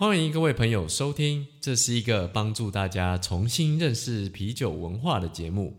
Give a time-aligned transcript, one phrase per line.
[0.00, 5.74] 欢迎各位朋友收听，这是一个帮助大家重新认识啤酒文化的节目。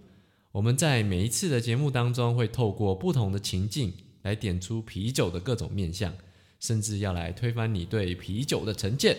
[0.51, 3.93] 我们在每一次的节目当中，会透过不同的情境
[4.23, 6.13] 来点出啤酒的各种面相，
[6.59, 9.15] 甚至要来推翻你对啤酒的成见。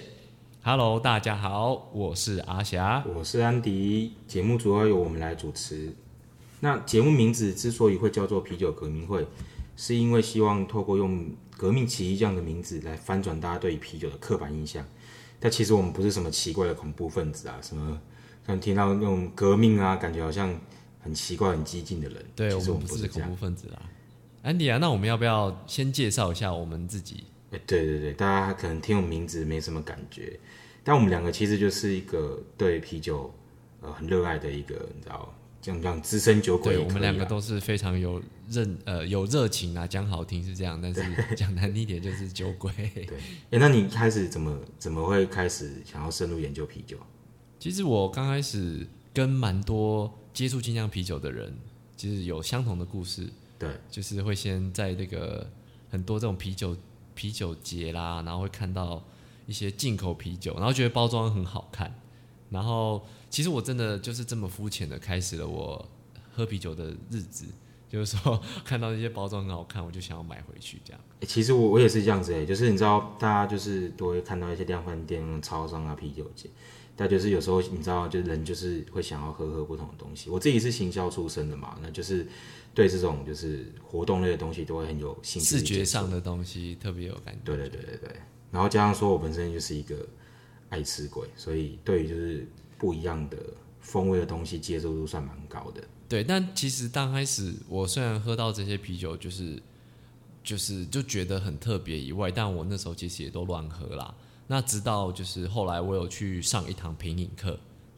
[0.60, 3.02] Hello，大家好，我是阿霞。
[3.14, 5.94] 我是安迪，节目主要由我们来主持。
[6.60, 9.26] 那节目名字之所以会叫做啤酒革命会，
[9.80, 11.26] 是因为希望透过用
[11.56, 14.84] 革命起义这样的名字来翻转大家对于啤酒的刻板印象。
[15.38, 17.98] 但其实我们不是什么奇怪的恐怖分子啊，什么
[18.46, 20.54] 像听到那种革命啊，感觉好像
[21.00, 22.22] 很奇怪、很激进的人。
[22.36, 23.80] 对，其实我们不是恐怖分子啊。
[24.42, 27.24] 安迪啊，那我们要不要先介绍一下我们自己？
[27.52, 30.38] 哎，对对对，大家可能听我名字没什么感觉，
[30.84, 33.32] 但我们两个其实就是一个对啤酒
[33.80, 36.84] 呃很热爱的一个，你知道，这样这样资深酒鬼对。
[36.84, 41.02] 我们两个都是非常有认呃有热情啊，讲好听是这样，但是
[41.36, 42.72] 讲难听一点就是酒鬼。
[42.94, 43.18] 对。
[43.50, 46.96] 哎，那你开始怎么怎么会开始想要深入研究啤酒？
[47.58, 51.54] 其实我刚开始跟蛮多接触精酿啤酒的人，
[51.96, 55.50] 其实有相同的故事，对，就是会先在那个
[55.90, 56.74] 很多这种啤酒
[57.14, 59.04] 啤酒节啦，然后会看到
[59.46, 61.99] 一些进口啤酒，然后觉得包装很好看，
[62.50, 65.88] 然后其实我真的就是这么肤浅的开始了我
[66.34, 67.46] 喝啤酒的日子，
[67.88, 71.00] 就是说 看到那些包装很好看，我就想要买回去这样。
[71.20, 76.48] 欸其实我我也是这样子哎、就是你知道，大家就是都会看到一些量贩店、超商啊、啤酒节，
[76.96, 80.30] 但就是有时候你知道，就是人就是会想要喝喝不同的东西。
[80.30, 82.26] 我自己是行销出身的嘛，那就是
[82.74, 85.58] 对这种就是活动类的东西都会很有兴趣。
[85.58, 87.40] 视觉上，的东西特别有感觉。
[87.44, 88.16] 对对对对对。
[88.50, 90.06] 然后加上说我本身就是一个
[90.70, 92.48] 爱吃鬼，所以对于就是
[92.78, 93.36] 不一样的
[93.80, 95.84] 风味的东西接受度算蛮高的。
[96.08, 99.62] 对，但其实刚开始我虽然喝到这些啤酒，就是
[100.42, 104.14] 就是就觉得很特别以外，但我那时候其实也都乱喝啦。
[104.46, 107.56] 那直到就是后来我有去上一堂品饮课，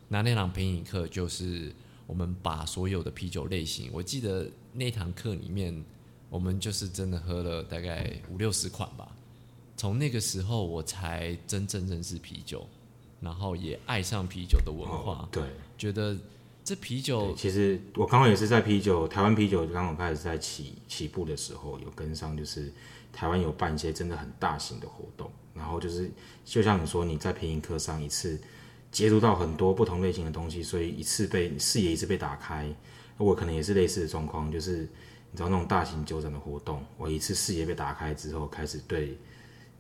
[0.09, 1.73] 那那堂品饮课就是
[2.07, 5.83] 我们把所有的啤酒类型，我记得那堂课里面
[6.29, 9.17] 我们就是真的喝了大概五六十款吧。
[9.83, 12.65] 从那个时候我才真正认识啤酒，
[13.19, 15.43] 然后也爱上啤酒的文化，哦对。
[15.77, 16.17] 觉得
[16.63, 22.73] 这啤酒，其实我刚好也是在啤酒，台湾啤酒刚好开始在起起步的时候，有跟上，就是
[23.13, 26.09] 台湾有办一些真的很大型的活动，然后就是
[26.45, 28.41] 就像你说，你在品饮课上一次
[28.93, 32.73] 接触到很多不同类型的东西，所以一次被视野一次被打开。
[33.19, 34.83] 我可能也是类似的状况，就是
[35.33, 39.19] 你知道那种大型酒展的活动，我一次视野被打开之后，开始对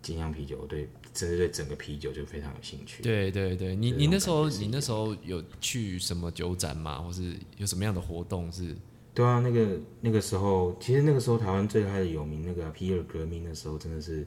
[0.03, 3.03] 精酿啤酒，对甚至对整个啤酒就非常有兴趣。
[3.03, 6.99] 对对对，你你那时候你那时候有去什么酒展吗？
[6.99, 8.77] 或是有什么样的活动是？
[9.15, 14.27] 对啊，那个那个时候，其实那个时候台湾最开始有名那个皮尔革命的时候，真的是，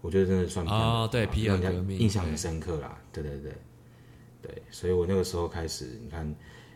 [0.00, 2.98] 我觉得真的算哦对让皮尔革命印象很深刻啦。
[3.12, 3.52] 对对对，
[4.40, 6.34] 对，所以我那个时候开始，你看，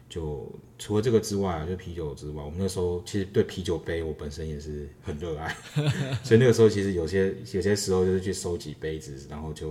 [0.08, 5.54] 就除了这个之外啊，就啤酒之外，我们那时候其实对啤酒杯，我本身也是很热爱，
[6.22, 9.70] 所以那个时候其实有些有些时候就是去收集杯子，然后就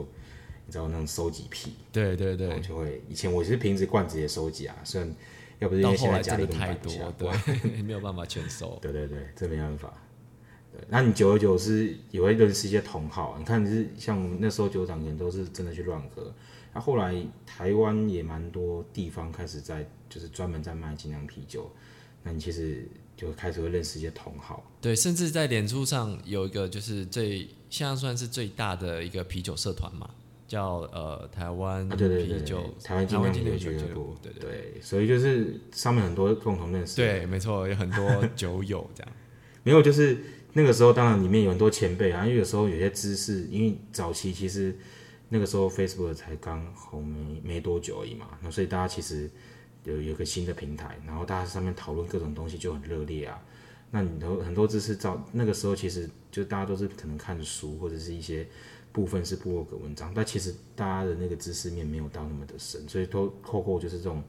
[0.65, 5.15] 你知道那种收集癖，对对对，就会以前我是瓶子罐子也收集啊，虽然
[5.59, 7.31] 要不是因为现在家里太多对，
[7.81, 8.77] 没有办法全收。
[8.81, 9.93] 对对对，这没办法。
[10.75, 13.35] 对，那你久而久之也会认识一些同好。
[13.37, 16.33] 你看，你是像我们那时候酒厂可能都是真的去乱喝。
[16.73, 17.15] 那、后来
[17.45, 21.71] 台湾也蛮多地方开始在就是专门在卖精酿啤酒，
[22.23, 24.69] 那你其实就开始会认识一些同好。
[24.81, 30.09] 对，甚至在脸书上有一个就是最现在算是最大的一个啤酒社团嘛，
[30.47, 31.97] 叫呃台湾啤
[32.43, 36.97] 酒对，台湾精酿啤酒俱乐部，对对对，所以就是上面很多共同认识。
[36.97, 39.11] 对，没错，有很多酒友这样。
[39.63, 40.19] 没有，就是
[40.57, 44.73] 那个时候，当然里面有很多前辈啊，因为有时候有些知识，因为早期其实
[45.27, 49.29] 那个时候 Facebook 才刚红没没多久而已嘛，那所以大家其实
[49.83, 53.37] 有有一个新的平台，然后大家上面讨论各种东西就很热烈啊。
[53.91, 58.47] 那你都很多知识早那个时候其实就大家都是可能看书或者是一些
[58.93, 64.23] 部分是部落格文章，但其实大家的那个知识面没有到那么的深，所以都透过就是这种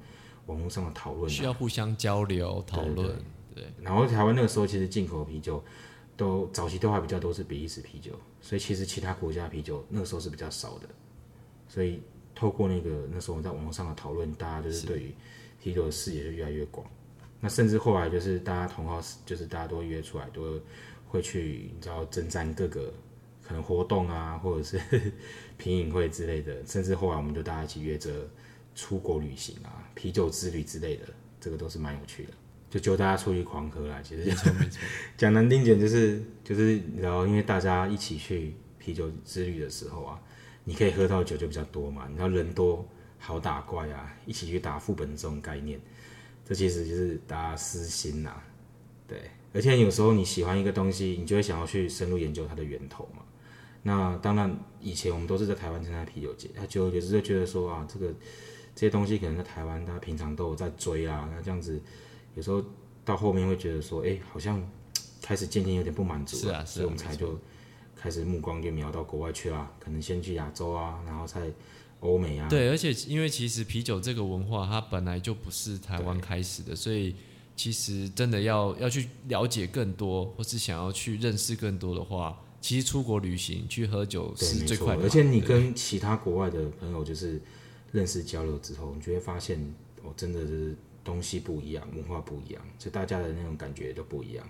[0.46, 3.24] 网络上的讨论、啊，需要互相交流讨对论
[3.54, 3.64] 对。
[3.80, 5.62] 然后台湾那个时候其实进口啤酒
[6.16, 10.88] 都早期都还比较多是比利时啤酒，所以其实其他国家啤酒那个时候是比较少的。
[11.68, 12.00] 所以
[12.34, 15.14] 透过那个那时候我们在网络上的讨论，大家就是对于
[15.60, 16.86] 啤酒的视野就越来越广。
[17.38, 20.58] 那甚至后来就是大家同好，就是大家都约出来，都
[21.06, 22.92] 会去你知道征战各个
[23.42, 25.12] 可能活动啊， 或者是
[25.58, 28.26] 品饮会之类的，甚至后来我们就大家一起约着
[28.74, 31.04] 出国旅行啊、啤酒之旅之类的，
[31.38, 32.32] 这个都是蛮有趣的。
[32.76, 34.30] 就揪大家出去狂喝啦，其实
[35.16, 40.20] 讲难听点就是就是，然后因为大家一起去啤酒之旅的时候啊，
[40.64, 42.86] 你可以喝到酒就比较多嘛，你要人多
[43.18, 45.80] 好打怪啊，一起去打副本这种概念，
[46.44, 48.42] 这其实就是大家私心呐、
[49.08, 49.18] 对。
[49.54, 53.22] 而且有时候你喜欢一个东西，你就会想要去深入研究它的源头嘛。
[53.82, 58.12] 那当然，以前我们都是在台湾参加啤酒节，他就有时就觉得说啊，这个
[58.74, 61.80] 这些东西可能在台湾大家平常都有在追啊，那这样子
[62.36, 62.64] 有时候
[63.04, 64.64] 到后面会觉得说，哎、好像
[65.20, 67.36] 开始渐渐有点不满足了，是啊是啊所以我们才就
[67.96, 71.50] 开始目光就瞄到国外去啦，可能先去亚洲啊，然后再
[72.00, 77.16] 欧美啊，对，而且因为其实啤酒这个文化，它本来就不是台湾开始的，所以
[77.56, 85.02] 其实真的要要去了解更多，或是想要去认识更多的话，其实出国旅行去喝酒是最快的。
[85.04, 87.40] 而且你跟其他国外的朋友就是
[87.92, 89.58] 认识交流之后，你就会发现，
[90.02, 94.46] 哦，真的是东西不一样，文化不一样，所以大家的那种感觉都不一样。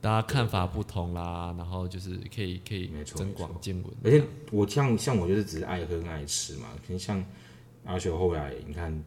[0.00, 3.84] 大家看法不同啦，然后就是可以可以没错增广见闻。
[4.04, 7.24] 而且我像像我就是只是爱喝跟爱吃嘛，可能像
[7.84, 9.02] 阿修后来你看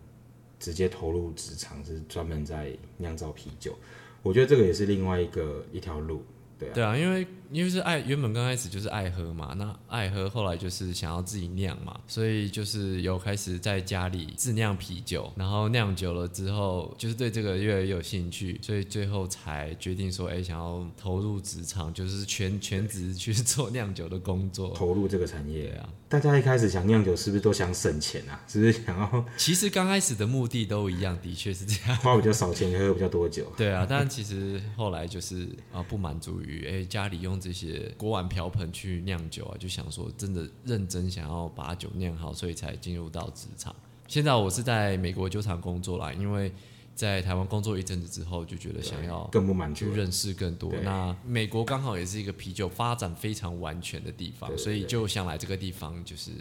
[0.59, 3.77] 直接投入职场，是专门在酿造啤酒，
[4.23, 6.23] 我觉得这个也是另外一个一条路。
[6.57, 24.69] 对啊，对啊，因为因为是爱，原本刚开始就是爱喝嘛，那爱喝后来就是想要自己酿嘛，所以就是有开始在家里自酿啤酒，然后酿久了之后，就是对这个越来越有兴趣，所以最后才决定说，哎，想要投入职场，就是全全职去做酿酒的工作。
[24.75, 28.39] 投入这个产对业，啊，大家一开始想酿酒是不是都想省钱啊？
[28.47, 31.97] 是不是想要其实刚开始的目的都一样，的确是这样。
[31.97, 33.51] 花比较少钱，喝比较多酒？
[33.57, 43.75] 对啊，但其实后来就是啊，不满足于哎家里用这些锅碗瓢盆去酿酒啊，就想说真的认真想要把酒酿好，所以才进入到职场。
[44.07, 46.51] 现在我是在美国酒厂工作啦，因为
[46.95, 49.85] 在台湾工作一阵子之后，就觉得想要更不满足。
[49.85, 50.73] 去认识更多。
[50.83, 56.31] 那美国刚好也是一个啤酒发展非常完全的地方，所以就想来这个地方，就是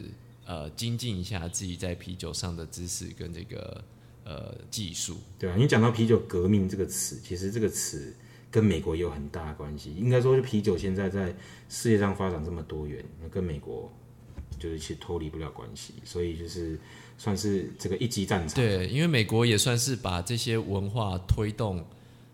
[0.46, 3.84] 呃精进一下自己在啤酒上的知识跟这个
[4.24, 5.18] 呃技术。
[5.38, 8.16] 对啊，你讲到啤酒革命这个词，其实这个词
[8.50, 9.94] 跟美国也有很大的关系。
[9.94, 11.34] 应该说，是啤酒现在在
[11.68, 13.92] 世界上发展这么多元，跟美国
[14.58, 16.78] 就是其实脱离不了关系，所以就是
[17.16, 18.56] 算是这个一级战场。
[18.56, 21.84] 对，因为美国也算是把这些文化推动，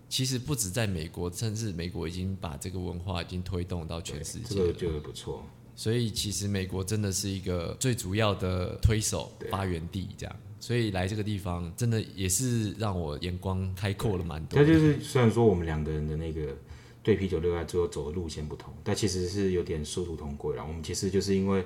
[0.09, 4.73] 其实不止在美国，甚至美国已经把这个文化已经推动到全世界了。
[4.73, 5.45] 这个就不错。
[5.77, 10.37] 所以其实美国真的是一个最主要的推手、发源地，这样。
[10.67, 14.65] 所以来这个地方，真的也是让我眼光开阔了蛮多的。
[14.65, 16.57] 它就是虽然说我们两个人的那个
[17.03, 20.65] 对啤酒热爱最后走的路线不同，但其实是有点殊途同归了。
[20.67, 21.63] 我们其实就是因为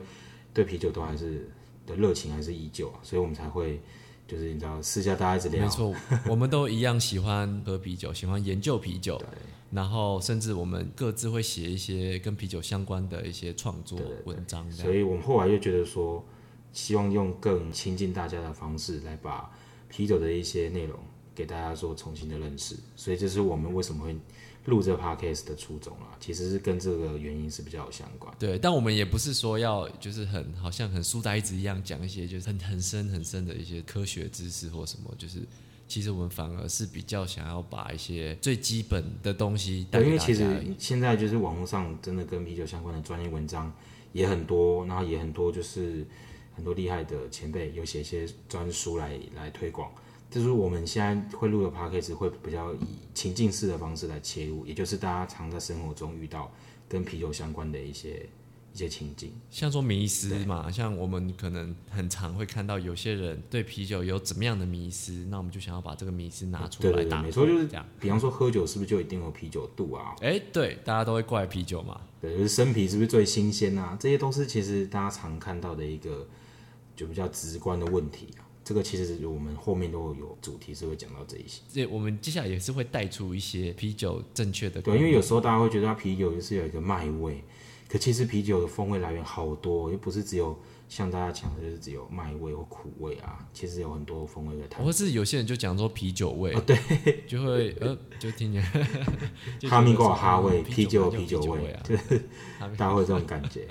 [0.52, 1.48] 对啤酒都还是
[1.86, 3.80] 的热情还是依旧啊，所以我们才会
[4.26, 5.94] 就是你知道私下大家一直聊没，错，
[6.28, 9.22] 我们都一样喜欢喝啤酒，喜欢研究啤酒，
[9.70, 14.68] 然后甚至我们各自会写一些跟啤酒相关的一些创作文章。
[14.72, 16.26] 所以我们后来就觉得说，
[16.72, 19.50] 希望用更亲近大家的方式来把
[19.88, 20.98] 啤酒的一些内容
[21.34, 22.76] 给大家做重新的认识。
[22.96, 24.16] 所以这是我们为什么会
[24.66, 28.32] 录这个 podcast 的初衷啦，其实是跟这个原因是比较有相关。
[28.38, 35.38] 对，但我们也不是说要就是很好像很书呆子一样讲一些就是很很深很深的一些科学知识或什么，就是
[35.86, 40.62] 其实我们反而是比较想要把一些最基本的东西带对，因为其实。
[40.78, 43.72] 现在就是网络上真的跟啤酒相关的专业文章
[44.12, 46.06] 也很多，然后也很多就是
[46.58, 49.88] 很多厉害的前辈有写一些专书来来推广。
[50.28, 52.78] 就是我们现在会录的 podcast 会比较以
[53.14, 56.52] 情境式的方式来切入，也就是大家常在生活中遇到
[56.88, 58.28] 跟啤酒相关的一些
[58.74, 59.32] 一些情境。
[59.48, 67.86] 像说迷失嘛，像我们可能很常会看到有些人对啤酒有怎么样的迷失，那我们就想要把这个迷失拿出对对对，来没错，就是这样。
[67.98, 70.14] 比方说喝酒是不是就一定有啤酒肚啊？
[70.20, 73.96] 哎，对，大家都会怪啤酒嘛，对，就是生啤是不是最新鲜啊？
[73.98, 76.26] 这些都是其实大家常看到的一个
[76.98, 78.44] 就比较直观的问题啊。
[78.64, 81.62] 这个其实我们后面都有主题是会讲到这一些。
[81.72, 87.42] 这我们接下来也是会带出一些啤酒正确的对，因为有时候大家会觉得它啤酒就是有一个麦味，
[87.88, 90.54] 可其实啤酒的风味来源好多，又不是只有
[90.86, 96.76] 像大家讲的，就是只有麦味或苦味啊，其实有很多风味的探或是有些人就讲说啤酒味，哦对，
[97.26, 98.88] 就会呃，就听起来
[99.58, 101.82] 就哈密瓜说哈味，嗯啤酒啤啤酒味啊，。
[101.84, 102.02] 就是
[102.58, 103.66] 哈密大家会有这种感觉。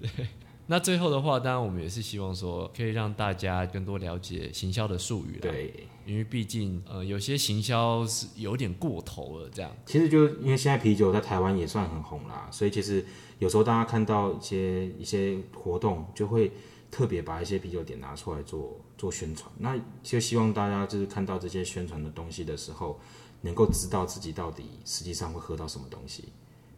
[0.68, 9.70] 那最后的话，当然我们也是希望说，可以让大家更多了解行销的术语啦。，对，因为毕竟呃，有些行销是有点过头了，这样。
[9.86, 13.06] 其实就因为现在啤酒在台湾也算很红啦，所以其实
[13.38, 16.50] 有时候大家看到一些一些活动，就会
[16.90, 19.48] 特别把一些啤酒点拿出来做做宣传。
[19.58, 22.98] 那就希望大家就是看到这些宣传的东西的时候，
[23.42, 26.24] 能够知道自己到底实际上会喝到什么东西，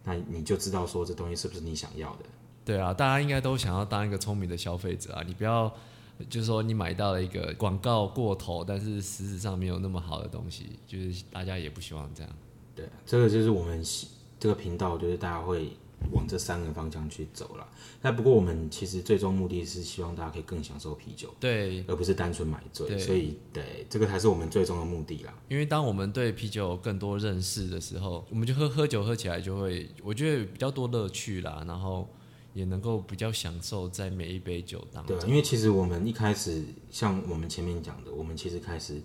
[0.05, 2.27] 那你就知道说这东西是不是你想要的。
[2.69, 5.75] 对啊，大家应该都想要当一个聪明的消费者啊，你不要
[6.29, 12.31] 就是说你买到了一个广告过头，但是实质上没有那么好的东西，就是大家也不希望这样。
[12.77, 13.83] 对，这个就是我们
[14.39, 15.71] 这个频道，就是大家会
[16.13, 17.67] 往这三个方向去走了。
[18.03, 22.99] 那不过我们其实最终目的是希望大家可以更享受啤酒，对，而不是单纯买醉。
[22.99, 25.33] 所以对，这个才是我们最终的目的啦。
[25.49, 32.07] 因为当我们对啤酒更多认识的时候，我们就喝喝酒喝起来就会，我觉得比较多乐趣啦，然后
[32.59, 35.17] 也能够比较享受在每一杯酒当中。
[35.17, 39.01] 对，因为其实我们一开始像我们前面讲的，我们其实开始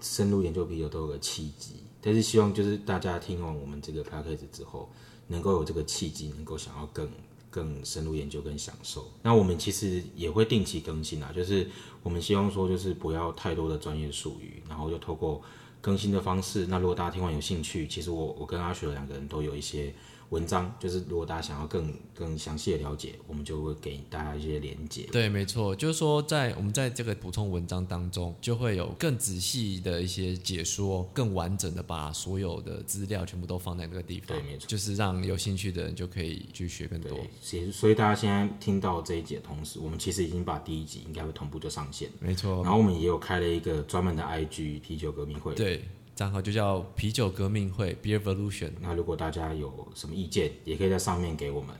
[0.00, 4.88] 深入研究啤酒都有个契机，但是希望就是大家听完我们这个 p a c k a g e 之后，
[5.26, 7.10] 能够有这个契机，能够想要更
[7.50, 9.10] 更深入研究跟享受。
[9.22, 11.68] 那我们其实也会定期更新啊，就是
[12.04, 15.42] 我们希望说就是不要太多的专业术语，然后就透过
[15.80, 16.64] 更新的方式。
[16.68, 19.92] 那如果大家听完有兴趣，其实我我跟阿雪两个人都有一些
[20.30, 25.08] 文章，就是如果大家想要更更详细的了解，我们就会给大家一些连接。
[25.12, 37.10] 对，没错，就是说在我们在这个补充文章当中，就会有更仔细的一些解说，更完整的把所有的资料全部都放在那个地方，对没错就是让有兴趣的人就可以去学更多。
[37.10, 45.54] 对，其实所以大家现在听到这一集的同时，我们其实已经把第一集应该会同步就上线，没错然，后我们也有开了一个专门的 IG 啤酒革命会。
[45.54, 48.70] 对，账号就叫啤酒革命会 （Beer Evolution）。
[48.80, 51.74] 那如果大家有什么意见，也可以在上面给我们。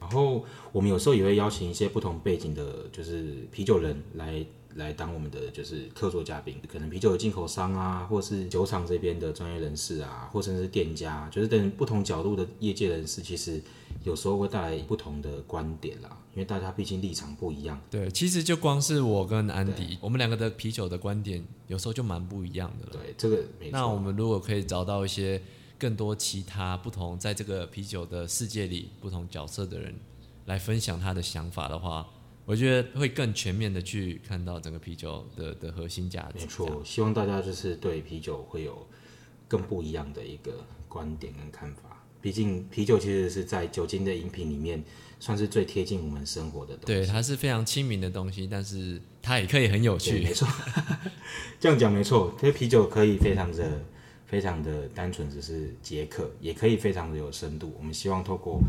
[0.00, 4.44] 然后我们有时候也会邀请一些不同背景的，就是啤酒人来
[4.76, 13.60] 来当我们的就是客座嘉宾，可能啤酒的进口商啊，或是酒厂这边的专业人士啊，或甚至是店家，就是等不同角度的业界人士，其实
[14.04, 17.80] 有时候会带来不同的观点啦，因为大家毕竟立场不一样。
[17.90, 22.92] 对，其实就光是我跟安迪，我们两个的啤酒的观点，有时候就蛮不一样的了。
[22.92, 23.72] 对，这个没错。
[23.72, 25.42] 那我们如果可以找到一些
[25.78, 29.94] 更多其他不同在这个啤酒的世界里不同角色的人
[30.46, 32.06] 来分享他的想法的话，
[32.50, 36.40] 我觉得会更全面的去看到整个啤酒的的核心价值。
[36.40, 38.84] 没错，希望大家就是对啤酒会有
[39.46, 42.04] 更不一样的一个观点跟看法。
[42.20, 44.82] 毕竟啤酒其实是在酒精的饮品里面
[45.20, 47.00] 算是最贴近我们生活的东西。
[47.00, 50.34] 对，它是非常亲民的东西，但是它也可以很有，趣没。
[50.34, 50.48] 错，
[51.60, 52.34] 这样讲没错。
[52.42, 53.80] 因为啤酒可以非常的、
[54.26, 57.72] 非常的单纯，只是解渴，也可以非常的有深度。
[57.78, 58.60] 我们希望透过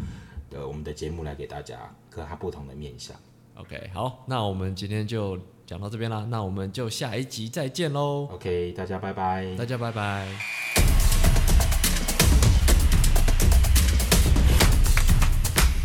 [0.51, 3.19] 呃我们的节目来给大家各它不同的面向。
[3.61, 5.37] OK，好，那我们今天就
[5.67, 9.55] 讲到这边啦，那我们就下一集再见喽，OK，大家拜拜。
[9.55, 10.27] 大家拜拜。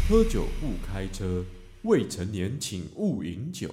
[0.08, 1.44] 喝酒不开车，
[1.82, 3.68] 未成年请勿饮酒。